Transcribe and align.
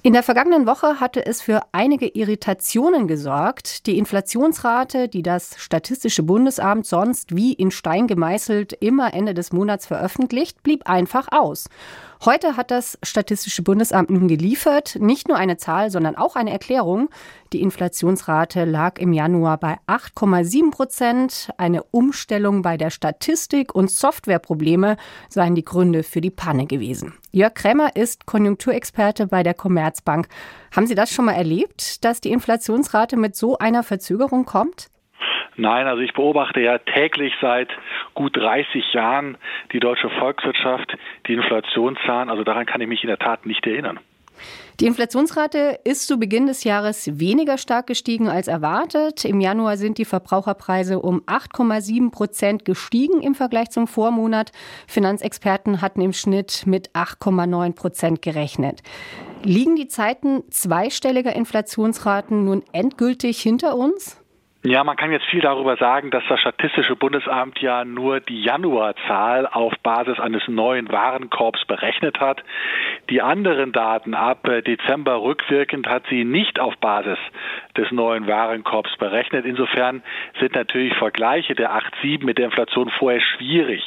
In 0.00 0.12
der 0.12 0.22
vergangenen 0.22 0.64
Woche 0.66 1.00
hatte 1.00 1.26
es 1.26 1.42
für 1.42 1.62
einige 1.72 2.06
Irritationen 2.06 3.08
gesorgt. 3.08 3.86
Die 3.86 3.98
Inflationsrate, 3.98 5.08
die 5.08 5.22
das 5.22 5.56
Statistische 5.58 6.22
Bundesamt 6.22 6.86
sonst 6.86 7.34
wie 7.34 7.52
in 7.52 7.72
Stein 7.72 8.06
gemeißelt 8.06 8.74
immer 8.74 9.12
Ende 9.12 9.34
des 9.34 9.52
Monats 9.52 9.86
veröffentlicht, 9.86 10.62
blieb 10.62 10.88
einfach 10.88 11.26
aus. 11.32 11.68
Heute 12.24 12.56
hat 12.56 12.72
das 12.72 12.98
Statistische 13.04 13.62
Bundesamt 13.62 14.10
nun 14.10 14.26
geliefert, 14.26 14.96
nicht 14.98 15.28
nur 15.28 15.36
eine 15.36 15.56
Zahl, 15.56 15.90
sondern 15.90 16.16
auch 16.16 16.34
eine 16.34 16.50
Erklärung. 16.50 17.10
Die 17.52 17.62
Inflationsrate 17.62 18.64
lag 18.64 18.98
im 18.98 19.12
Januar 19.12 19.56
bei 19.56 19.78
8,7 19.86 20.72
Prozent. 20.72 21.50
Eine 21.58 21.84
Umstellung 21.84 22.62
bei 22.62 22.76
der 22.76 22.90
Statistik 22.90 23.72
und 23.72 23.90
Softwareprobleme 23.90 24.96
seien 25.28 25.54
die 25.54 25.64
Gründe 25.64 26.02
für 26.02 26.20
die 26.20 26.32
Panne 26.32 26.66
gewesen. 26.66 27.14
Jörg 27.30 27.54
Krämer 27.54 27.94
ist 27.94 28.26
Konjunkturexperte 28.26 29.28
bei 29.28 29.44
der 29.44 29.54
Commerzbank. 29.54 30.26
Haben 30.74 30.88
Sie 30.88 30.96
das 30.96 31.10
schon 31.10 31.26
mal 31.26 31.34
erlebt, 31.34 32.04
dass 32.04 32.20
die 32.20 32.32
Inflationsrate 32.32 33.16
mit 33.16 33.36
so 33.36 33.58
einer 33.58 33.84
Verzögerung 33.84 34.44
kommt? 34.44 34.88
Nein, 35.58 35.88
also 35.88 36.00
ich 36.02 36.12
beobachte 36.12 36.60
ja 36.60 36.78
täglich 36.78 37.34
seit 37.40 37.68
gut 38.14 38.36
30 38.36 38.92
Jahren 38.92 39.36
die 39.72 39.80
deutsche 39.80 40.08
Volkswirtschaft, 40.08 40.96
die 41.26 41.32
Inflationszahlen. 41.32 42.30
Also 42.30 42.44
daran 42.44 42.64
kann 42.64 42.80
ich 42.80 42.86
mich 42.86 43.02
in 43.02 43.08
der 43.08 43.18
Tat 43.18 43.44
nicht 43.44 43.66
erinnern. 43.66 43.98
Die 44.78 44.86
Inflationsrate 44.86 45.80
ist 45.82 46.06
zu 46.06 46.20
Beginn 46.20 46.46
des 46.46 46.62
Jahres 46.62 47.18
weniger 47.18 47.58
stark 47.58 47.88
gestiegen 47.88 48.28
als 48.28 48.46
erwartet. 48.46 49.24
Im 49.24 49.40
Januar 49.40 49.76
sind 49.76 49.98
die 49.98 50.04
Verbraucherpreise 50.04 51.00
um 51.00 51.22
8,7 51.22 52.12
Prozent 52.12 52.64
gestiegen 52.64 53.20
im 53.20 53.34
Vergleich 53.34 53.70
zum 53.70 53.88
Vormonat. 53.88 54.52
Finanzexperten 54.86 55.82
hatten 55.82 56.00
im 56.02 56.12
Schnitt 56.12 56.62
mit 56.66 56.90
8,9 56.90 57.74
Prozent 57.74 58.22
gerechnet. 58.22 58.84
Liegen 59.42 59.74
die 59.74 59.88
Zeiten 59.88 60.44
zweistelliger 60.50 61.34
Inflationsraten 61.34 62.44
nun 62.44 62.62
endgültig 62.70 63.40
hinter 63.40 63.76
uns? 63.76 64.22
Ja, 64.64 64.82
man 64.82 64.96
kann 64.96 65.12
jetzt 65.12 65.26
viel 65.26 65.40
darüber 65.40 65.76
sagen, 65.76 66.10
dass 66.10 66.24
das 66.28 66.40
Statistische 66.40 66.96
Bundesamt 66.96 67.60
ja 67.60 67.84
nur 67.84 68.18
die 68.18 68.42
Januarzahl 68.42 69.46
auf 69.46 69.72
Basis 69.84 70.18
eines 70.18 70.48
neuen 70.48 70.90
Warenkorbs 70.90 71.64
berechnet 71.66 72.18
hat. 72.18 72.42
Die 73.08 73.22
anderen 73.22 73.70
Daten 73.70 74.14
ab 74.14 74.48
äh, 74.48 74.60
Dezember 74.62 75.22
rückwirkend 75.22 75.86
hat 75.86 76.02
sie 76.10 76.24
nicht 76.24 76.58
auf 76.58 76.76
Basis 76.78 77.18
des 77.76 77.92
neuen 77.92 78.26
Warenkorbs 78.26 78.96
berechnet. 78.98 79.46
Insofern 79.46 80.02
sind 80.40 80.56
natürlich 80.56 80.92
Vergleiche 80.96 81.54
der 81.54 81.70
8,7 81.70 82.24
mit 82.24 82.38
der 82.38 82.46
Inflation 82.46 82.90
vorher 82.90 83.20
schwierig. 83.20 83.84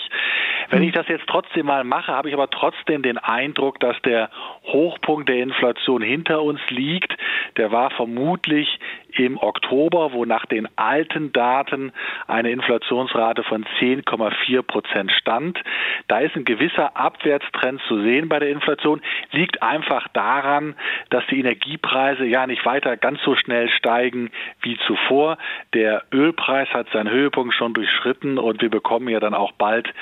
Wenn 0.69 0.83
ich 0.83 0.93
das 0.93 1.07
jetzt 1.09 1.27
trotzdem 1.27 1.65
mal 1.65 1.83
mache, 1.83 2.13
habe 2.13 2.29
ich 2.29 2.33
aber 2.33 2.49
trotzdem 2.49 3.01
den 3.01 3.17
Eindruck, 3.17 3.81
dass 3.81 4.01
der 4.03 4.29
Hochpunkt 4.63 5.27
der 5.27 5.39
Inflation 5.39 6.01
hinter 6.01 6.41
uns 6.41 6.61
liegt. 6.69 7.13
Der 7.57 7.73
war 7.73 7.89
vermutlich 7.89 8.79
im 9.17 9.37
Oktober, 9.37 10.13
wo 10.13 10.25
nach 10.25 10.45
den 10.45 10.67
alten 10.77 11.31
Daten 11.31 11.91
eine 12.27 12.51
Inflationsrate 12.51 13.43
von 13.43 13.65
10,4 13.79 14.61
Prozent 14.61 15.11
stand. 15.11 15.59
Da 16.07 16.19
ist 16.19 16.35
ein 16.35 16.45
gewisser 16.45 16.95
Abwärtstrend 16.95 17.81
zu 17.87 18.01
sehen 18.01 18.29
bei 18.29 18.39
der 18.39 18.49
Inflation, 18.49 19.01
liegt 19.31 19.61
einfach 19.61 20.07
daran, 20.09 20.75
dass 21.09 21.25
die 21.27 21.39
Energiepreise 21.39 22.25
ja 22.25 22.47
nicht 22.47 22.65
weiter 22.65 22.97
ganz 22.97 23.21
so 23.23 23.35
schnell 23.35 23.69
steigen 23.69 24.31
wie 24.61 24.77
zuvor. 24.87 25.37
Der 25.73 26.03
Ölpreis 26.13 26.69
hat 26.69 26.87
seinen 26.91 27.09
Höhepunkt 27.09 27.53
schon 27.53 27.73
durchschritten 27.73 28.37
und 28.37 28.61
wir 28.61 28.69
bekommen 28.69 29.09
ja 29.09 29.19
dann 29.19 29.33
auch 29.33 29.51
bald 29.53 29.93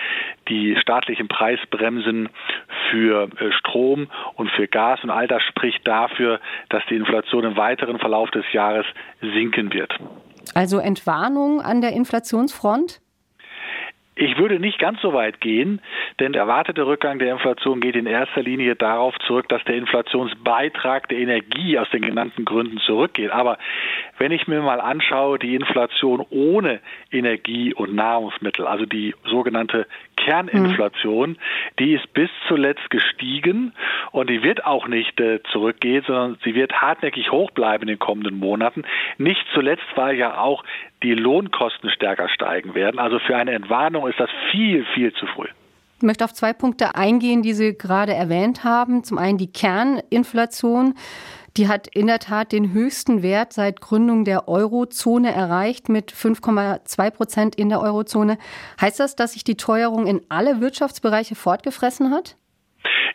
die 0.47 0.75
staatlichen 0.77 1.27
Preisbremsen 1.27 2.29
für 2.89 3.29
äh, 3.39 3.51
Strom 3.51 4.07
und 4.35 4.49
für 4.51 4.67
Gas 4.67 5.03
und 5.03 5.09
all 5.09 5.27
das 5.27 5.43
spricht 5.43 5.87
dafür, 5.87 6.39
dass 6.69 6.83
die 6.89 6.95
Inflation 6.95 7.43
im 7.43 7.57
weiteren 7.57 7.99
Verlauf 7.99 8.31
des 8.31 8.45
Jahres 8.51 8.85
sinken 9.21 9.73
wird. 9.73 9.91
Also 10.53 10.79
Entwarnung 10.79 11.61
an 11.61 11.81
der 11.81 11.93
Inflationsfront? 11.93 13.01
Ich 14.21 14.37
würde 14.37 14.59
nicht 14.59 14.79
ganz 14.79 14.99
so 15.01 15.13
weit 15.13 15.39
gehen, 15.39 15.81
denn 16.19 16.33
der 16.33 16.41
erwartete 16.41 16.85
Rückgang 16.85 17.19
der 17.19 17.31
Inflation 17.31 17.79
geht 17.79 17.95
in 17.95 18.05
erster 18.05 18.43
Linie 18.43 18.75
darauf 18.75 19.17
zurück, 19.19 19.47
dass 19.47 19.63
der 19.63 19.75
Inflationsbeitrag 19.75 21.07
der 21.07 21.19
Energie 21.19 21.79
aus 21.79 21.89
den 21.91 22.01
genannten 22.01 22.43
Gründen 22.43 22.79
zurückgeht. 22.79 23.31
Aber 23.31 23.57
wenn 24.17 24.33
ich 24.33 24.45
mir 24.45 24.61
mal 24.61 24.81
anschaue, 24.81 25.39
die 25.39 25.55
Inflation 25.55 26.25
ohne 26.31 26.81
Energie 27.13 27.73
und 27.73 27.95
Nahrungsmittel, 27.95 28.67
also 28.67 28.85
die 28.85 29.15
sogenannte 29.23 29.87
Kerninflation, 30.17 31.29
mhm. 31.29 31.37
die 31.79 31.93
ist 31.93 32.11
bis 32.13 32.29
zuletzt 32.49 32.89
gestiegen 32.89 33.71
und 34.11 34.29
die 34.29 34.43
wird 34.43 34.65
auch 34.65 34.89
nicht 34.89 35.17
äh, 35.21 35.41
zurückgehen, 35.53 36.03
sondern 36.05 36.37
sie 36.43 36.55
wird 36.55 36.73
hartnäckig 36.73 37.31
hoch 37.31 37.51
bleiben 37.51 37.83
in 37.83 37.87
den 37.87 37.99
kommenden 37.99 38.37
Monaten. 38.37 38.83
Nicht 39.17 39.45
zuletzt, 39.53 39.85
weil 39.95 40.17
ja 40.17 40.39
auch 40.39 40.65
die 41.03 41.13
Lohnkosten 41.13 41.89
stärker 41.89 42.29
steigen 42.29 42.73
werden. 42.73 42.99
Also 42.99 43.19
für 43.19 43.35
eine 43.35 43.51
Entwarnung 43.51 44.07
ist 44.07 44.19
das 44.19 44.29
viel, 44.51 44.85
viel 44.93 45.13
zu 45.13 45.25
früh. 45.27 45.47
Ich 45.97 46.03
möchte 46.03 46.23
auf 46.23 46.33
zwei 46.33 46.53
Punkte 46.53 46.95
eingehen, 46.95 47.41
die 47.41 47.53
Sie 47.53 47.77
gerade 47.77 48.13
erwähnt 48.13 48.63
haben. 48.63 49.03
Zum 49.03 49.17
einen 49.17 49.37
die 49.37 49.51
Kerninflation. 49.51 50.95
Die 51.57 51.67
hat 51.67 51.87
in 51.87 52.07
der 52.07 52.19
Tat 52.19 52.53
den 52.53 52.71
höchsten 52.71 53.21
Wert 53.21 53.51
seit 53.51 53.81
Gründung 53.81 54.23
der 54.23 54.47
Eurozone 54.47 55.33
erreicht 55.33 55.89
mit 55.89 56.13
5,2 56.13 57.11
Prozent 57.11 57.55
in 57.55 57.67
der 57.67 57.81
Eurozone. 57.81 58.37
Heißt 58.79 58.99
das, 58.99 59.17
dass 59.17 59.33
sich 59.33 59.43
die 59.43 59.57
Teuerung 59.57 60.07
in 60.07 60.21
alle 60.29 60.61
Wirtschaftsbereiche 60.61 61.35
fortgefressen 61.35 62.11
hat? 62.11 62.37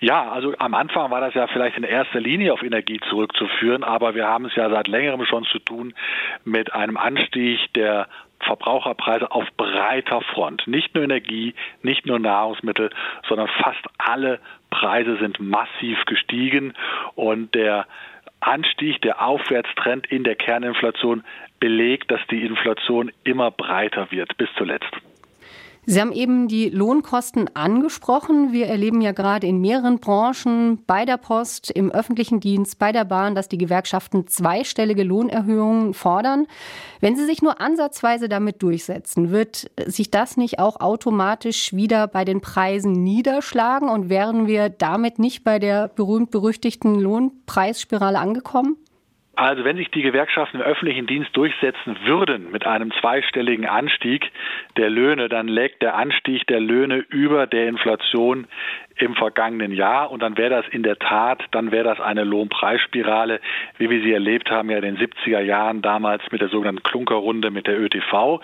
Ja, 0.00 0.30
also 0.30 0.54
am 0.58 0.74
Anfang 0.74 1.10
war 1.10 1.20
das 1.20 1.34
ja 1.34 1.46
vielleicht 1.46 1.76
in 1.76 1.84
erster 1.84 2.20
Linie 2.20 2.52
auf 2.52 2.62
Energie 2.62 3.00
zurückzuführen, 3.08 3.84
aber 3.84 4.14
wir 4.14 4.26
haben 4.26 4.46
es 4.46 4.54
ja 4.54 4.68
seit 4.70 4.88
längerem 4.88 5.24
schon 5.26 5.44
zu 5.44 5.58
tun 5.58 5.94
mit 6.44 6.72
einem 6.72 6.96
Anstieg 6.96 7.72
der 7.74 8.08
Verbraucherpreise 8.40 9.30
auf 9.30 9.46
breiter 9.56 10.20
Front. 10.20 10.66
Nicht 10.66 10.94
nur 10.94 11.04
Energie, 11.04 11.54
nicht 11.82 12.06
nur 12.06 12.18
Nahrungsmittel, 12.18 12.90
sondern 13.28 13.48
fast 13.48 13.80
alle 13.98 14.40
Preise 14.70 15.16
sind 15.18 15.40
massiv 15.40 16.04
gestiegen 16.04 16.74
und 17.14 17.54
der 17.54 17.86
Anstieg, 18.40 19.00
der 19.00 19.26
Aufwärtstrend 19.26 20.06
in 20.06 20.24
der 20.24 20.34
Kerninflation 20.34 21.24
belegt, 21.60 22.10
dass 22.10 22.20
die 22.30 22.44
Inflation 22.44 23.10
immer 23.22 23.50
breiter 23.50 24.10
wird 24.10 24.36
bis 24.36 24.48
zuletzt. 24.58 24.90
Sie 25.86 26.00
haben 26.00 26.12
eben 26.12 26.48
die 26.48 26.70
Lohnkosten 26.70 27.54
angesprochen. 27.54 28.52
Wir 28.52 28.66
erleben 28.68 29.00
ja 29.00 29.12
gerade 29.12 29.46
in 29.46 29.60
mehreren 29.60 29.98
Branchen, 29.98 30.82
bei 30.86 31.04
der 31.04 31.18
Post, 31.18 31.70
im 31.70 31.90
öffentlichen 31.90 32.40
Dienst, 32.40 32.78
bei 32.78 32.92
der 32.92 33.04
Bahn, 33.04 33.34
dass 33.34 33.48
die 33.48 33.58
Gewerkschaften 33.58 34.26
zweistellige 34.26 35.02
Lohnerhöhungen 35.02 35.92
fordern. 35.92 36.46
Wenn 37.00 37.16
sie 37.16 37.26
sich 37.26 37.42
nur 37.42 37.60
ansatzweise 37.60 38.28
damit 38.28 38.62
durchsetzen, 38.62 39.30
wird 39.30 39.70
sich 39.86 40.10
das 40.10 40.36
nicht 40.36 40.58
auch 40.58 40.80
automatisch 40.80 41.74
wieder 41.74 42.06
bei 42.06 42.24
den 42.24 42.40
Preisen 42.40 42.92
niederschlagen 42.92 43.88
und 43.88 44.08
wären 44.08 44.46
wir 44.46 44.70
damit 44.70 45.18
nicht 45.18 45.44
bei 45.44 45.58
der 45.58 45.88
berühmt-berüchtigten 45.88 46.98
Lohnpreisspirale 46.98 48.18
angekommen? 48.18 48.76
Also 49.36 49.64
wenn 49.64 49.76
sich 49.76 49.90
die 49.90 50.02
Gewerkschaften 50.02 50.58
im 50.58 50.62
öffentlichen 50.62 51.06
Dienst 51.06 51.36
durchsetzen 51.36 51.96
würden 52.04 52.50
mit 52.52 52.66
einem 52.66 52.92
zweistelligen 53.00 53.66
Anstieg 53.66 54.30
der 54.76 54.90
Löhne, 54.90 55.28
dann 55.28 55.48
lägt 55.48 55.82
der 55.82 55.96
Anstieg 55.96 56.46
der 56.46 56.60
Löhne 56.60 57.04
über 57.08 57.46
der 57.46 57.68
Inflation 57.68 58.46
im 58.96 59.14
vergangenen 59.14 59.72
Jahr 59.72 60.10
und 60.10 60.22
dann 60.22 60.36
wäre 60.36 60.50
das 60.50 60.66
in 60.70 60.82
der 60.82 60.98
Tat, 60.98 61.42
dann 61.50 61.72
wäre 61.72 61.84
das 61.84 62.00
eine 62.00 62.24
Lohnpreisspirale, 62.24 63.40
wie 63.78 63.90
wir 63.90 64.02
sie 64.02 64.12
erlebt 64.12 64.50
haben 64.50 64.70
ja 64.70 64.78
in 64.78 64.96
den 64.96 64.98
70er 64.98 65.40
Jahren 65.40 65.82
damals 65.82 66.22
mit 66.30 66.40
der 66.40 66.48
sogenannten 66.48 66.82
Klunkerrunde 66.82 67.50
mit 67.50 67.66
der 67.66 67.80
ÖTV. 67.80 68.40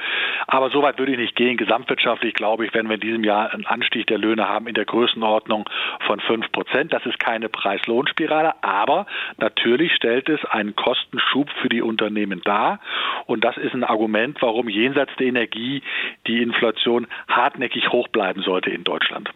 Aber 0.47 0.71
so 0.71 0.83
weit 0.83 0.99
würde 0.99 1.13
ich 1.13 1.19
nicht 1.19 1.37
gehen. 1.37 1.57
Gesamtwirtschaftlich 1.57 2.35
glaube 2.35 2.67
ich, 2.67 2.75
wenn 2.75 2.89
wir 2.89 2.95
in 2.95 3.01
diesem 3.01 3.25
Jahr 3.25 3.53
einen 3.53 3.67
Anstieg 3.67 4.07
der 4.09 4.19
Löhne 4.19 4.49
haben 4.49 4.67
in 4.67 4.75
der 4.75 4.85
Größenordnung 4.85 5.69
von 6.07 6.21
fünf 6.21 6.51
Prozent. 6.53 6.93
Das 6.93 7.07
ist 7.07 7.21
keine 7.21 7.49
Preis-Lohn-Spirale, 7.49 8.55
aber 8.63 9.07
natürlich 9.39 9.95
stellt 9.95 10.29
es 10.29 10.45
einen 10.45 10.75
Kostenschub 10.75 11.51
für 11.63 11.69
die 11.69 11.83
Unternehmen 11.83 12.43
dar 12.45 12.81
und 13.27 13.45
das 13.45 13.57
ist 13.57 13.75
ein 13.75 13.85
Argument, 13.85 14.39
warum 14.41 14.69
jenseits 14.69 15.15
der 15.17 15.29
Energie 15.29 15.83
die 16.27 16.43
Inflation 16.43 17.07
hartnäckig 17.29 17.91
hoch 17.91 18.09
bleiben 18.09 18.43
sollte 18.43 18.71
in 18.71 18.85
Deutschland. 18.85 19.31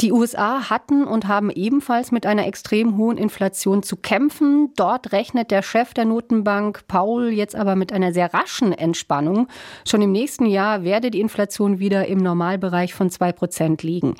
Die 0.00 0.12
USA 0.12 0.70
hatten 0.70 1.04
und 1.04 1.28
haben 1.28 1.50
ebenfalls 1.50 2.10
mit 2.10 2.26
einer 2.26 2.46
extrem 2.46 2.96
hohen 2.96 3.16
Inflation 3.16 3.82
zu 3.82 3.96
kämpfen. 3.96 4.72
Dort 4.76 5.12
rechnet 5.12 5.50
der 5.50 5.62
Chef 5.62 5.94
der 5.94 6.04
Notenbank 6.04 6.88
Paul 6.88 7.28
jetzt 7.28 7.54
aber 7.54 7.76
mit 7.76 7.92
einer 7.92 8.12
sehr 8.12 8.32
raschen 8.34 8.72
Entspannung. 8.72 9.46
Schon 9.86 10.02
im 10.02 10.10
nächsten 10.10 10.46
Jahr 10.46 10.82
werde 10.82 11.10
die 11.10 11.20
Inflation 11.20 11.78
wieder 11.78 12.06
im 12.06 12.18
Normalbereich 12.18 12.92
von 12.92 13.08
zwei 13.10 13.30
Prozent 13.30 13.82
liegen. 13.82 14.16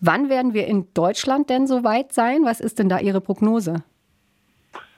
Wann 0.00 0.28
werden 0.28 0.54
wir 0.54 0.66
in 0.66 0.86
Deutschland 0.94 1.50
denn 1.50 1.66
so 1.66 1.82
weit 1.82 2.12
sein? 2.12 2.44
Was 2.44 2.60
ist 2.60 2.78
denn 2.78 2.88
da 2.88 3.00
Ihre 3.00 3.20
Prognose? 3.20 3.82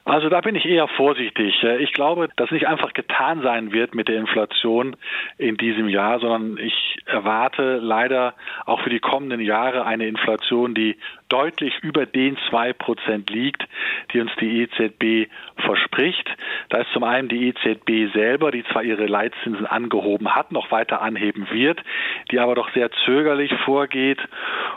Also 0.05 0.29
da 0.29 0.41
bin 0.41 0.57
ich 0.57 0.65
eher 0.65 0.89
vorsichtig. 0.89 1.63
Ich 1.79 1.93
glaube, 1.93 2.29
dass 2.37 2.51
nicht 2.51 2.67
einfach 2.67 2.95
getan 2.95 3.43
sein 3.43 3.71
wird 3.71 3.95
mit 3.95 4.09
der 4.09 4.17
Inflation 4.17 4.97
in 5.39 5.57
diesem 5.57 5.89
Jahr, 5.89 6.19
sondern 6.19 6.57
ich 6.57 6.99
erwarte 7.07 7.77
leider 7.77 8.35
auch 8.71 8.81
für 8.83 8.91
die 8.91 9.01
kommenden 9.01 9.41
Jahre 9.41 9.85
eine 9.85 10.07
Inflation, 10.07 10.75
die 10.75 10.97
deutlich 11.29 11.79
über 11.83 12.07
den 12.07 12.37
zwei 12.49 12.73
Prozent 12.73 13.31
liegt, 13.31 13.65
die 14.13 14.21
uns 14.21 14.31
die 14.41 14.63
EZB 14.63 15.31
verspricht. 15.57 16.29
Da 16.69 16.79
ist 16.79 16.93
zum 16.93 17.05
einen 17.05 17.29
die 17.29 17.49
EZB 17.49 18.13
selber, 18.13 18.51
die 18.51 18.65
zwar 18.65 18.83
ihre 18.83 19.07
Leitzinsen 19.07 19.67
angehoben 19.67 20.35
hat, 20.35 20.53
noch 20.53 20.71
weiter 20.71 21.03
anheben 21.03 21.49
wird, 21.51 21.81
die 22.31 22.39
aber 22.39 22.55
doch 22.55 22.71
sehr 22.73 22.91
zögerlich 23.05 23.53
vorgeht. 23.65 24.21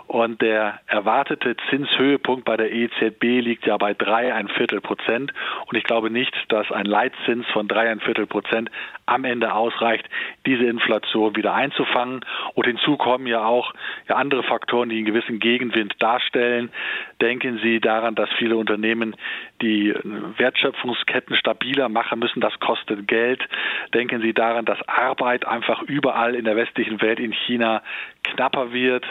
Und 0.08 0.42
der 0.42 0.80
erwartete 0.88 1.56
Zinshöhepunkt 1.70 2.46
bei 2.46 2.58
der 2.58 2.72
EZB 2.72 3.42
liegt 3.42 3.66
ja 3.66 3.78
bei 3.78 3.94
drei 3.94 4.34
ein 4.34 4.48
Viertel 4.48 4.82
Prozent. 4.82 5.34
Und 5.68 5.78
ich 5.78 5.84
glaube 5.84 6.10
nicht, 6.10 6.34
dass 6.50 6.72
ein 6.72 6.86
Leitzins 6.86 7.46
von 7.54 7.68
drei 7.68 7.90
ein 7.90 8.00
Viertel 8.00 8.28
Prozent 8.28 8.70
am 9.06 9.26
Ende 9.26 9.54
ausreicht, 9.54 10.08
diese 10.46 10.66
Inflation 10.66 11.36
wieder 11.36 11.54
einzufangen. 11.54 12.24
Und 12.54 12.66
hinzu 12.66 12.98
kommen 12.98 13.28
ja 13.28 13.44
auch 13.46 13.74
ja, 14.08 14.16
andere 14.16 14.44
Faktoren, 14.44 14.90
die 14.90 14.98
einen 14.98 15.06
gewissen 15.06 15.40
Gegenwind 15.40 15.94
darstellen. 16.00 16.72
Denken 17.22 17.60
Sie 17.64 17.80
daran, 17.80 18.16
dass 18.16 18.30
viele 18.38 18.58
Unternehmen 18.58 19.16
die 19.64 19.94
Wertschöpfungsketten 20.38 21.36
stabiler 21.38 21.90
machen 21.90 22.20
müssen. 22.20 22.42
Das 22.42 22.60
kostet 22.60 23.08
Geld. 23.08 23.42
Denken 23.94 24.22
Sie 24.22 24.34
daran, 24.34 24.66
dass 24.66 24.78
Arbeit 24.88 25.48
einfach 25.48 25.82
überall 25.84 26.36
in 26.36 26.46
der 26.46 26.56
westlichen 26.56 27.02
Welt, 27.02 27.20
in 27.20 27.32
China, 27.32 27.82
knapper 28.24 28.74
wird. 28.74 29.06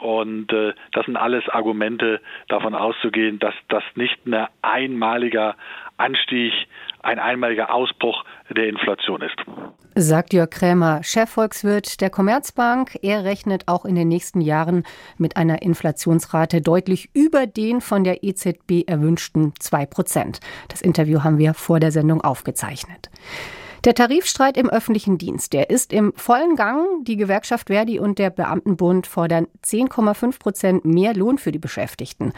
Und 0.00 0.52
äh, 0.52 0.74
das 0.92 1.06
sind 1.06 1.16
alles 1.16 1.48
Argumente, 1.48 2.20
davon 2.48 2.74
auszugehen, 2.74 3.38
dass 3.38 3.54
das 3.68 3.82
nicht 3.94 4.26
ein 4.26 4.46
einmaliger 4.62 5.56
Anstieg, 5.96 6.52
ein 7.02 7.18
einmaliger 7.18 7.72
Ausbruch 7.74 8.24
der 8.48 8.68
Inflation 8.68 9.22
ist. 9.22 9.36
Sagt 9.94 10.32
Jörg 10.32 10.50
Krämer, 10.50 11.02
Chefvolkswirt 11.02 12.00
der 12.00 12.10
Commerzbank. 12.10 12.96
Er 13.02 13.24
rechnet 13.24 13.68
auch 13.68 13.84
in 13.84 13.94
den 13.94 14.08
nächsten 14.08 14.40
Jahren 14.40 14.84
mit 15.18 15.36
einer 15.36 15.62
Inflationsrate 15.62 16.62
deutlich 16.62 17.10
über 17.12 17.46
den 17.46 17.80
von 17.80 18.04
der 18.04 18.22
EZB 18.22 18.86
erwünschten 18.86 19.52
2 19.70 19.86
Prozent. 19.86 20.40
Das 20.68 20.82
Interview 20.82 21.22
haben 21.22 21.38
wir 21.38 21.54
vor 21.54 21.78
der 21.80 21.92
Sendung 21.92 22.20
aufgezeichnet. 22.20 23.08
Der 23.84 23.94
Tarifstreit 23.94 24.58
im 24.58 24.68
öffentlichen 24.68 25.16
Dienst, 25.16 25.54
der 25.54 25.70
ist 25.70 25.94
im 25.94 26.12
vollen 26.14 26.54
Gang. 26.54 27.02
Die 27.04 27.16
Gewerkschaft 27.16 27.68
Verdi 27.68 27.98
und 27.98 28.18
der 28.18 28.28
Beamtenbund 28.28 29.06
fordern 29.06 29.46
10,5 29.64 30.38
Prozent 30.38 30.84
mehr 30.84 31.14
Lohn 31.14 31.38
für 31.38 31.50
die 31.50 31.58
Beschäftigten. 31.58 32.34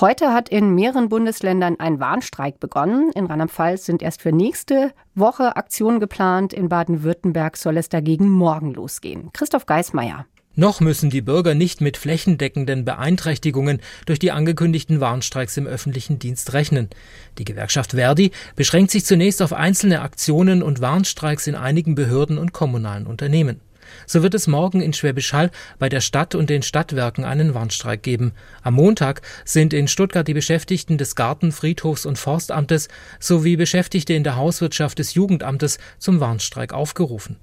Heute 0.00 0.32
hat 0.32 0.48
in 0.48 0.74
mehreren 0.74 1.10
Bundesländern 1.10 1.78
ein 1.80 2.00
Warnstreik 2.00 2.60
begonnen. 2.60 3.10
In 3.14 3.26
Rheinland-Pfalz 3.26 3.84
sind 3.84 4.00
erst 4.00 4.22
für 4.22 4.32
nächste 4.32 4.92
Woche 5.14 5.56
Aktionen 5.56 6.00
geplant. 6.00 6.54
In 6.54 6.70
Baden-Württemberg 6.70 7.58
soll 7.58 7.76
es 7.76 7.90
dagegen 7.90 8.30
morgen 8.30 8.72
losgehen. 8.72 9.30
Christoph 9.34 9.66
Geismeier. 9.66 10.24
Noch 10.58 10.80
müssen 10.80 11.10
die 11.10 11.20
Bürger 11.20 11.54
nicht 11.54 11.82
mit 11.82 11.98
flächendeckenden 11.98 12.86
Beeinträchtigungen 12.86 13.82
durch 14.06 14.18
die 14.18 14.32
angekündigten 14.32 15.00
Warnstreiks 15.00 15.58
im 15.58 15.66
öffentlichen 15.66 16.18
Dienst 16.18 16.54
rechnen. 16.54 16.88
Die 17.36 17.44
Gewerkschaft 17.44 17.92
Verdi 17.92 18.30
beschränkt 18.56 18.90
sich 18.90 19.04
zunächst 19.04 19.42
auf 19.42 19.52
einzelne 19.52 20.00
Aktionen 20.00 20.62
und 20.62 20.80
Warnstreiks 20.80 21.46
in 21.46 21.56
einigen 21.56 21.94
Behörden 21.94 22.38
und 22.38 22.54
kommunalen 22.54 23.06
Unternehmen. 23.06 23.60
So 24.06 24.22
wird 24.22 24.34
es 24.34 24.46
morgen 24.46 24.80
in 24.80 24.94
Schwäbisch 24.94 25.34
Hall 25.34 25.50
bei 25.78 25.90
der 25.90 26.00
Stadt 26.00 26.34
und 26.34 26.48
den 26.48 26.62
Stadtwerken 26.62 27.24
einen 27.24 27.52
Warnstreik 27.52 28.02
geben. 28.02 28.32
Am 28.62 28.74
Montag 28.74 29.20
sind 29.44 29.74
in 29.74 29.88
Stuttgart 29.88 30.26
die 30.26 30.34
Beschäftigten 30.34 30.96
des 30.96 31.16
Garten-, 31.16 31.52
Friedhofs- 31.52 32.06
und 32.06 32.18
Forstamtes 32.18 32.88
sowie 33.20 33.56
Beschäftigte 33.56 34.14
in 34.14 34.24
der 34.24 34.36
Hauswirtschaft 34.36 34.98
des 34.98 35.12
Jugendamtes 35.12 35.78
zum 35.98 36.18
Warnstreik 36.18 36.72
aufgerufen. 36.72 37.36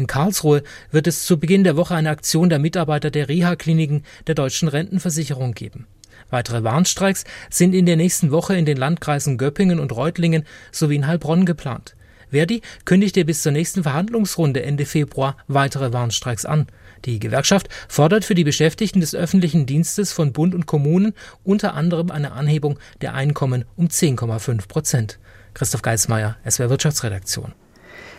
In 0.00 0.06
Karlsruhe 0.06 0.62
wird 0.90 1.06
es 1.08 1.26
zu 1.26 1.38
Beginn 1.38 1.62
der 1.62 1.76
Woche 1.76 1.94
eine 1.94 2.08
Aktion 2.08 2.48
der 2.48 2.58
Mitarbeiter 2.58 3.10
der 3.10 3.28
Reha-Kliniken 3.28 4.02
der 4.26 4.34
deutschen 4.34 4.66
Rentenversicherung 4.66 5.52
geben. 5.52 5.86
Weitere 6.30 6.64
Warnstreiks 6.64 7.24
sind 7.50 7.74
in 7.74 7.84
der 7.84 7.96
nächsten 7.96 8.30
Woche 8.30 8.56
in 8.56 8.64
den 8.64 8.78
Landkreisen 8.78 9.36
Göppingen 9.36 9.78
und 9.78 9.94
Reutlingen 9.94 10.46
sowie 10.72 10.96
in 10.96 11.06
Heilbronn 11.06 11.44
geplant. 11.44 11.96
Verdi 12.30 12.62
kündigte 12.86 13.26
bis 13.26 13.42
zur 13.42 13.52
nächsten 13.52 13.82
Verhandlungsrunde 13.82 14.62
Ende 14.62 14.86
Februar 14.86 15.36
weitere 15.48 15.92
Warnstreiks 15.92 16.46
an. 16.46 16.68
Die 17.04 17.18
Gewerkschaft 17.18 17.68
fordert 17.86 18.24
für 18.24 18.34
die 18.34 18.44
Beschäftigten 18.44 19.02
des 19.02 19.14
öffentlichen 19.14 19.66
Dienstes 19.66 20.14
von 20.14 20.32
Bund 20.32 20.54
und 20.54 20.64
Kommunen 20.64 21.12
unter 21.44 21.74
anderem 21.74 22.10
eine 22.10 22.32
Anhebung 22.32 22.78
der 23.02 23.12
Einkommen 23.12 23.66
um 23.76 23.88
10,5 23.88 24.66
Prozent. 24.66 25.18
Christoph 25.52 25.82
Geismeier, 25.82 26.38
SWR 26.48 26.70
Wirtschaftsredaktion. 26.70 27.52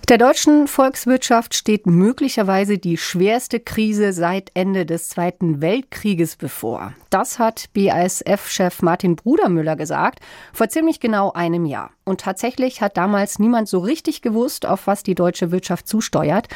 Der 0.10 0.18
deutschen 0.18 0.68
Volkswirtschaft 0.68 1.54
steht 1.56 1.86
möglicherweise 1.86 2.78
die 2.78 2.98
schwerste 2.98 3.60
Krise 3.60 4.12
seit 4.12 4.52
Ende 4.54 4.86
des 4.86 5.10
Zweiten 5.10 5.62
Weltkrieges 5.62 6.36
bevor. 6.36 6.94
Das 7.12 7.40
hat 7.40 7.66
BASF-Chef 7.74 8.82
Martin 8.82 9.18
Brudermüller 9.18 9.76
gesagt, 9.76 10.22
vor 10.54 10.70
ziemlich 10.70 11.02
genau 11.02 11.34
einem 11.34 11.66
Jahr. 11.66 11.92
Und 12.06 12.22
tatsächlich 12.22 12.82
hat 12.82 12.96
damals 12.96 13.38
niemand 13.38 13.68
so 13.68 13.80
richtig 13.80 14.22
gewusst, 14.22 14.66
auf 14.66 14.88
was 14.88 15.04
die 15.04 15.14
deutsche 15.14 15.52
Wirtschaft 15.52 15.90
zusteuert. 15.90 16.48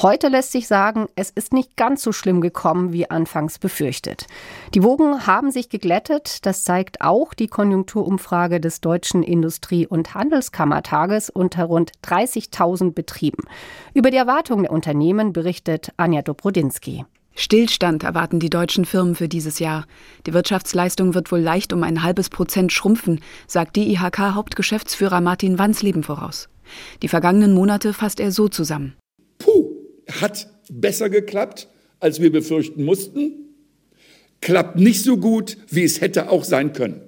Heute 0.00 0.28
lässt 0.28 0.52
sich 0.52 0.68
sagen, 0.68 1.08
es 1.16 1.30
ist 1.30 1.52
nicht 1.52 1.76
ganz 1.76 2.00
so 2.00 2.12
schlimm 2.12 2.40
gekommen, 2.40 2.92
wie 2.92 3.10
anfangs 3.10 3.58
befürchtet. 3.58 4.28
Die 4.72 4.84
Wogen 4.84 5.26
haben 5.26 5.50
sich 5.50 5.68
geglättet. 5.68 6.46
Das 6.46 6.62
zeigt 6.62 7.00
auch 7.00 7.34
die 7.34 7.48
Konjunkturumfrage 7.48 8.60
des 8.60 8.80
Deutschen 8.80 9.24
Industrie- 9.24 9.88
und 9.88 10.14
Handelskammertages 10.14 11.28
unter 11.28 11.64
rund 11.64 11.90
30.000 12.04 12.92
Betrieben. 12.92 13.42
Über 13.94 14.12
die 14.12 14.16
Erwartungen 14.16 14.62
der 14.62 14.72
Unternehmen 14.72 15.32
berichtet 15.32 15.92
Anja 15.96 16.22
Dobrodinsky. 16.22 17.04
Stillstand 17.34 18.04
erwarten 18.04 18.38
die 18.38 18.50
deutschen 18.50 18.84
Firmen 18.84 19.14
für 19.14 19.28
dieses 19.28 19.58
Jahr. 19.58 19.86
Die 20.26 20.32
Wirtschaftsleistung 20.32 21.14
wird 21.14 21.32
wohl 21.32 21.40
leicht 21.40 21.72
um 21.72 21.82
ein 21.82 22.02
halbes 22.02 22.30
Prozent 22.30 22.72
schrumpfen, 22.72 23.20
sagt 23.46 23.76
DIHK-Hauptgeschäftsführer 23.76 25.20
Martin 25.20 25.58
Wansleben 25.58 26.04
voraus. 26.04 26.48
Die 27.02 27.08
vergangenen 27.08 27.52
Monate 27.52 27.92
fasst 27.92 28.20
er 28.20 28.30
so 28.30 28.48
zusammen. 28.48 28.94
Puh, 29.38 29.70
hat 30.20 30.48
besser 30.70 31.10
geklappt, 31.10 31.68
als 32.00 32.20
wir 32.20 32.30
befürchten 32.30 32.84
mussten. 32.84 33.32
Klappt 34.40 34.78
nicht 34.78 35.02
so 35.02 35.16
gut, 35.16 35.56
wie 35.70 35.84
es 35.84 36.00
hätte 36.00 36.30
auch 36.30 36.44
sein 36.44 36.72
können. 36.72 37.00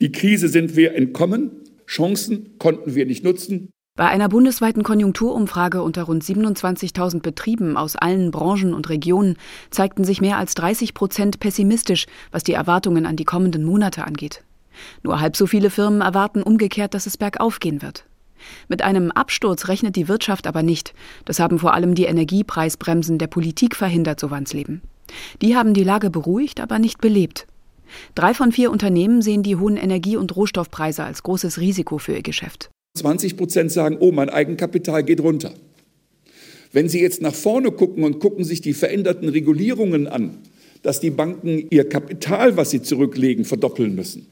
Die 0.00 0.12
Krise 0.12 0.48
sind 0.48 0.76
wir 0.76 0.94
entkommen. 0.94 1.50
Chancen 1.86 2.58
konnten 2.58 2.94
wir 2.94 3.04
nicht 3.04 3.24
nutzen. 3.24 3.71
Bei 3.94 4.08
einer 4.08 4.30
bundesweiten 4.30 4.84
Konjunkturumfrage 4.84 5.82
unter 5.82 6.04
rund 6.04 6.24
27.000 6.24 7.20
Betrieben 7.20 7.76
aus 7.76 7.94
allen 7.94 8.30
Branchen 8.30 8.72
und 8.72 8.88
Regionen 8.88 9.36
zeigten 9.70 10.04
sich 10.04 10.22
mehr 10.22 10.38
als 10.38 10.54
30 10.54 10.94
Prozent 10.94 11.40
pessimistisch, 11.40 12.06
was 12.30 12.42
die 12.42 12.54
Erwartungen 12.54 13.04
an 13.04 13.16
die 13.16 13.26
kommenden 13.26 13.64
Monate 13.64 14.06
angeht. 14.06 14.44
Nur 15.02 15.20
halb 15.20 15.36
so 15.36 15.46
viele 15.46 15.68
Firmen 15.68 16.00
erwarten 16.00 16.42
umgekehrt, 16.42 16.94
dass 16.94 17.04
es 17.04 17.18
bergauf 17.18 17.60
gehen 17.60 17.82
wird. 17.82 18.06
Mit 18.66 18.80
einem 18.80 19.10
Absturz 19.10 19.68
rechnet 19.68 19.94
die 19.94 20.08
Wirtschaft 20.08 20.46
aber 20.46 20.62
nicht. 20.62 20.94
Das 21.26 21.38
haben 21.38 21.58
vor 21.58 21.74
allem 21.74 21.94
die 21.94 22.06
Energiepreisbremsen 22.06 23.18
der 23.18 23.26
Politik 23.26 23.76
verhindert, 23.76 24.18
so 24.20 24.30
Wansleben. 24.30 24.80
Die 25.42 25.54
haben 25.54 25.74
die 25.74 25.84
Lage 25.84 26.08
beruhigt, 26.08 26.60
aber 26.60 26.78
nicht 26.78 27.02
belebt. 27.02 27.46
Drei 28.14 28.32
von 28.32 28.52
vier 28.52 28.70
Unternehmen 28.70 29.20
sehen 29.20 29.42
die 29.42 29.56
hohen 29.56 29.76
Energie- 29.76 30.16
und 30.16 30.34
Rohstoffpreise 30.34 31.04
als 31.04 31.22
großes 31.22 31.58
Risiko 31.58 31.98
für 31.98 32.14
ihr 32.14 32.22
Geschäft. 32.22 32.70
20 32.94 33.36
Prozent 33.36 33.72
sagen, 33.72 33.96
oh, 34.00 34.12
mein 34.12 34.28
Eigenkapital 34.28 35.02
geht 35.02 35.20
runter. 35.20 35.52
Wenn 36.72 36.88
Sie 36.88 37.00
jetzt 37.00 37.22
nach 37.22 37.34
vorne 37.34 37.70
gucken 37.70 38.04
und 38.04 38.18
gucken 38.18 38.44
sich 38.44 38.60
die 38.60 38.74
veränderten 38.74 39.28
Regulierungen 39.28 40.06
an, 40.06 40.38
dass 40.82 41.00
die 41.00 41.10
Banken 41.10 41.66
ihr 41.70 41.88
Kapital, 41.88 42.56
was 42.56 42.70
sie 42.70 42.82
zurücklegen, 42.82 43.44
verdoppeln 43.44 43.94
müssen, 43.94 44.26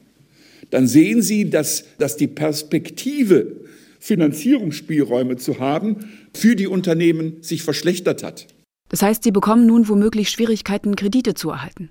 dann 0.71 0.87
sehen 0.87 1.23
Sie, 1.23 1.49
dass, 1.51 1.85
dass 1.99 2.17
die 2.17 2.27
Perspektive, 2.27 3.57
Finanzierungsspielräume 3.99 5.37
zu 5.37 5.59
haben, 5.59 6.09
für 6.35 6.57
die 6.57 6.67
Unternehmen 6.67 7.37
sich 7.43 7.63
verschlechtert 7.63 8.23
hat. 8.23 8.47
Das 8.89 9.03
heißt, 9.03 9.23
sie 9.23 9.31
bekommen 9.31 9.67
nun 9.67 9.89
womöglich 9.89 10.31
Schwierigkeiten, 10.31 10.97
Kredite 10.97 11.35
zu 11.35 11.51
erhalten. 11.51 11.91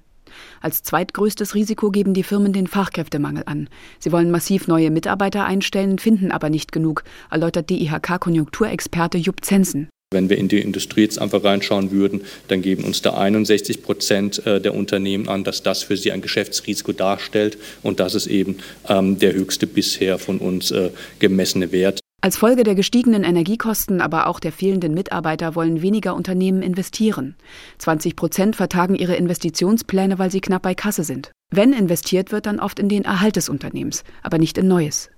Als 0.61 0.83
zweitgrößtes 0.83 1.55
Risiko 1.55 1.91
geben 1.91 2.13
die 2.13 2.23
Firmen 2.23 2.53
den 2.53 2.67
Fachkräftemangel 2.67 3.43
an. 3.45 3.69
Sie 3.99 4.11
wollen 4.11 4.31
massiv 4.31 4.67
neue 4.67 4.91
Mitarbeiter 4.91 5.45
einstellen, 5.45 5.99
finden 5.99 6.31
aber 6.31 6.49
nicht 6.49 6.71
genug, 6.71 7.03
erläutert 7.29 7.69
DIHK-Konjunkturexperte 7.69 9.17
Jupp 9.17 9.43
Zensen. 9.43 9.89
Wenn 10.11 10.27
wir 10.27 10.39
in 10.39 10.47
die 10.47 10.59
Industrie 10.59 11.01
jetzt 11.01 11.21
einfach 11.21 11.43
reinschauen 11.43 11.91
würden, 11.91 12.21
dann 12.47 12.63
geben 12.63 12.83
uns 12.83 13.03
da 13.03 13.13
61 13.13 13.83
Prozent 13.83 14.43
äh, 14.47 14.59
der 14.59 14.73
Unternehmen 14.73 15.29
an, 15.29 15.43
dass 15.43 15.61
das 15.61 15.83
für 15.83 15.97
sie 15.97 16.11
ein 16.11 16.21
Geschäftsrisiko 16.21 16.93
darstellt. 16.93 17.59
Und 17.83 17.99
das 17.99 18.15
ist 18.15 18.25
eben 18.25 18.57
ähm, 18.87 19.19
der 19.19 19.33
höchste 19.33 19.67
bisher 19.67 20.17
von 20.17 20.39
uns 20.39 20.71
äh, 20.71 20.89
gemessene 21.19 21.71
Wert. 21.71 21.98
Als 22.21 22.35
Folge 22.35 22.63
der 22.63 22.75
gestiegenen 22.75 23.23
Energiekosten, 23.23 24.01
aber 24.01 24.27
auch 24.27 24.41
der 24.41 24.51
fehlenden 24.51 24.93
Mitarbeiter 24.93 25.55
wollen 25.55 25.81
weniger 25.81 26.15
Unternehmen 26.15 26.61
investieren. 26.61 27.35
20 27.77 28.17
Prozent 28.17 28.55
vertagen 28.57 28.95
ihre 28.95 29.15
Investitionspläne, 29.15 30.19
weil 30.19 30.29
sie 30.29 30.41
knapp 30.41 30.63
bei 30.63 30.75
Kasse 30.75 31.05
sind. 31.05 31.31
Wenn 31.49 31.71
investiert 31.71 32.33
wird, 32.33 32.45
dann 32.45 32.59
oft 32.59 32.77
in 32.77 32.89
den 32.89 33.05
Erhalt 33.05 33.37
des 33.37 33.47
Unternehmens, 33.47 34.03
aber 34.21 34.37
nicht 34.37 34.57
in 34.57 34.67
Neues. 34.67 35.09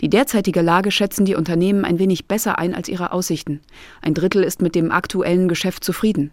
Die 0.00 0.08
derzeitige 0.08 0.62
Lage 0.62 0.90
schätzen 0.90 1.26
die 1.26 1.34
Unternehmen 1.34 1.84
ein 1.84 1.98
wenig 1.98 2.26
besser 2.26 2.58
ein 2.58 2.74
als 2.74 2.88
ihre 2.88 3.12
Aussichten. 3.12 3.60
Ein 4.00 4.14
Drittel 4.14 4.42
ist 4.42 4.62
mit 4.62 4.74
dem 4.74 4.92
aktuellen 4.92 5.46
Geschäft 5.46 5.84
zufrieden. 5.84 6.30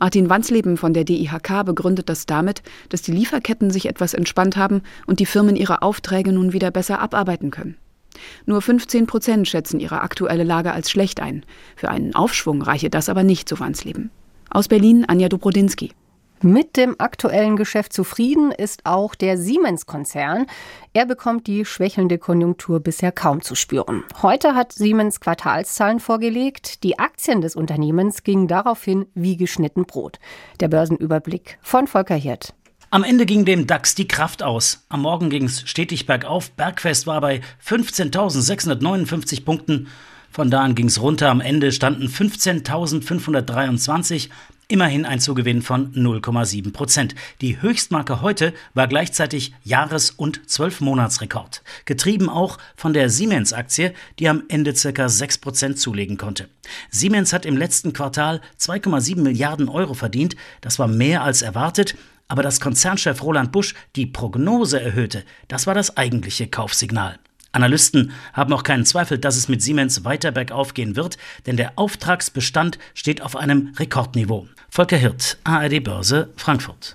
Martin 0.00 0.28
Wansleben 0.28 0.76
von 0.76 0.94
der 0.94 1.04
DIHK 1.04 1.64
begründet 1.64 2.08
das 2.08 2.26
damit, 2.26 2.62
dass 2.88 3.02
die 3.02 3.12
Lieferketten 3.12 3.70
sich 3.70 3.86
etwas 3.86 4.14
entspannt 4.14 4.56
haben 4.56 4.82
und 5.06 5.20
die 5.20 5.26
Firmen 5.26 5.54
ihre 5.54 5.82
Aufträge 5.82 6.32
nun 6.32 6.52
wieder 6.52 6.72
besser 6.72 6.98
abarbeiten 6.98 7.52
können. 7.52 7.76
Nur 8.46 8.62
15 8.62 9.06
Prozent 9.06 9.48
schätzen 9.48 9.80
ihre 9.80 10.00
aktuelle 10.00 10.44
Lage 10.44 10.72
als 10.72 10.90
schlecht 10.90 11.20
ein. 11.20 11.44
Für 11.76 11.88
einen 11.88 12.14
Aufschwung 12.14 12.62
reiche 12.62 12.90
das 12.90 13.08
aber 13.08 13.22
nicht, 13.22 13.48
so 13.48 13.60
Wansleben. 13.60 14.10
Aus 14.50 14.68
Berlin 14.68 15.04
Anja 15.06 15.28
Dobrodinsky. 15.28 15.92
Mit 16.44 16.76
dem 16.76 16.96
aktuellen 16.98 17.56
Geschäft 17.56 17.94
zufrieden 17.94 18.52
ist 18.52 18.84
auch 18.84 19.14
der 19.14 19.38
Siemens-Konzern. 19.38 20.46
Er 20.92 21.06
bekommt 21.06 21.46
die 21.46 21.64
schwächelnde 21.64 22.18
Konjunktur 22.18 22.80
bisher 22.80 23.12
kaum 23.12 23.40
zu 23.40 23.54
spüren. 23.54 24.04
Heute 24.20 24.54
hat 24.54 24.72
Siemens 24.72 25.20
Quartalszahlen 25.20 26.00
vorgelegt. 26.00 26.84
Die 26.84 26.98
Aktien 26.98 27.40
des 27.40 27.56
Unternehmens 27.56 28.24
gingen 28.24 28.46
daraufhin 28.46 29.06
wie 29.14 29.38
geschnitten 29.38 29.86
Brot. 29.86 30.18
Der 30.60 30.68
Börsenüberblick 30.68 31.58
von 31.62 31.86
Volker 31.86 32.16
Hirt. 32.16 32.52
Am 32.94 33.02
Ende 33.02 33.26
ging 33.26 33.44
dem 33.44 33.66
DAX 33.66 33.96
die 33.96 34.06
Kraft 34.06 34.44
aus. 34.44 34.84
Am 34.88 35.02
Morgen 35.02 35.28
ging 35.28 35.46
es 35.46 35.68
stetig 35.68 36.06
bergauf. 36.06 36.52
Bergfest 36.52 37.08
war 37.08 37.20
bei 37.20 37.40
15.659 37.66 39.44
Punkten. 39.44 39.88
Von 40.30 40.48
da 40.48 40.60
an 40.60 40.76
ging 40.76 40.86
es 40.86 41.02
runter. 41.02 41.28
Am 41.28 41.40
Ende 41.40 41.72
standen 41.72 42.06
15.523. 42.06 44.28
Immerhin 44.68 45.06
ein 45.06 45.18
Zugewinn 45.18 45.62
von 45.62 45.92
0,7 45.92 46.72
Prozent. 46.72 47.16
Die 47.40 47.60
Höchstmarke 47.60 48.22
heute 48.22 48.54
war 48.74 48.86
gleichzeitig 48.86 49.52
Jahres- 49.64 50.12
und 50.12 50.48
Zwölfmonatsrekord. 50.48 51.64
Getrieben 51.86 52.28
auch 52.28 52.58
von 52.76 52.92
der 52.92 53.10
Siemens-Aktie, 53.10 53.92
die 54.20 54.28
am 54.28 54.44
Ende 54.46 54.72
ca. 54.72 55.08
6 55.08 55.38
Prozent 55.38 55.80
zulegen 55.80 56.16
konnte. 56.16 56.48
Siemens 56.90 57.32
hat 57.32 57.44
im 57.44 57.56
letzten 57.56 57.92
Quartal 57.92 58.40
2,7 58.60 59.20
Milliarden 59.20 59.68
Euro 59.68 59.94
verdient. 59.94 60.36
Das 60.60 60.78
war 60.78 60.86
mehr 60.86 61.24
als 61.24 61.42
erwartet. 61.42 61.96
Aber 62.28 62.42
dass 62.42 62.60
Konzernchef 62.60 63.22
Roland 63.22 63.52
Busch 63.52 63.74
die 63.96 64.06
Prognose 64.06 64.80
erhöhte, 64.80 65.24
das 65.48 65.66
war 65.66 65.74
das 65.74 65.96
eigentliche 65.96 66.46
Kaufsignal. 66.46 67.18
Analysten 67.54 68.12
haben 68.32 68.52
auch 68.52 68.64
keinen 68.64 68.84
Zweifel, 68.84 69.18
dass 69.18 69.36
es 69.36 69.48
mit 69.48 69.62
Siemens 69.62 70.04
weiter 70.04 70.32
bergauf 70.32 70.74
gehen 70.74 70.96
wird, 70.96 71.16
denn 71.46 71.56
der 71.56 71.72
Auftragsbestand 71.76 72.78
steht 72.94 73.22
auf 73.22 73.36
einem 73.36 73.72
Rekordniveau. 73.78 74.48
Volker 74.68 74.96
Hirt, 74.96 75.38
ARD 75.44 75.82
Börse, 75.82 76.32
Frankfurt. 76.36 76.92